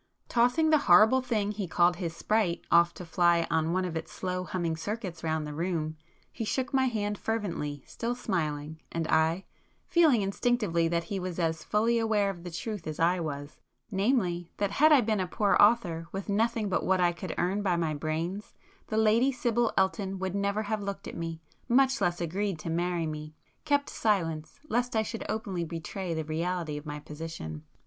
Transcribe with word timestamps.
Tossing 0.29 0.71
the 0.71 0.79
horrible 0.89 1.21
thing 1.21 1.51
he 1.51 1.67
called 1.67 1.97
his 1.97 2.15
'sprite' 2.15 2.65
off 2.71 2.91
to 2.95 3.05
fly 3.05 3.45
on 3.51 3.71
one 3.71 3.85
of 3.85 3.95
its 3.95 4.11
slow 4.11 4.43
humming 4.45 4.75
circuits 4.75 5.23
round 5.23 5.45
the 5.45 5.53
room, 5.53 5.95
he 6.31 6.43
shook 6.43 6.73
my 6.73 6.85
hand 6.85 7.19
fervently, 7.19 7.83
still 7.85 8.15
smiling,—and 8.15 9.07
I,—feeling 9.09 10.23
instinctively 10.23 10.87
that 10.87 11.03
he 11.03 11.19
was 11.19 11.37
as 11.37 11.63
fully 11.63 11.99
aware 11.99 12.31
of 12.31 12.43
the 12.43 12.49
truth 12.49 12.87
as 12.87 12.99
I 12.99 13.19
was, 13.19 13.59
namely, 13.91 14.49
that 14.57 14.71
had 14.71 14.91
I 14.91 15.01
been 15.01 15.19
a 15.19 15.27
poor 15.27 15.55
author 15.59 16.07
with 16.11 16.29
nothing 16.29 16.67
but 16.67 16.83
what 16.83 16.99
I 16.99 17.11
could 17.11 17.35
earn 17.37 17.61
by 17.61 17.75
my 17.75 17.93
brains, 17.93 18.55
the 18.87 18.97
Lady 18.97 19.31
Sibyl 19.31 19.71
Elton 19.77 20.17
would 20.17 20.33
never 20.33 20.63
have 20.63 20.81
looked 20.81 21.07
at 21.07 21.15
me, 21.15 21.43
much 21.69 22.01
less 22.01 22.19
agreed 22.19 22.57
to 22.61 22.71
marry 22.71 23.05
me,—kept 23.05 23.87
silence 23.87 24.59
lest 24.67 24.95
I 24.95 25.03
should 25.03 25.23
openly 25.29 25.63
betray 25.63 26.15
the 26.15 26.25
reality 26.25 26.75
of 26.75 26.87
my 26.87 26.99
position. 26.99 27.65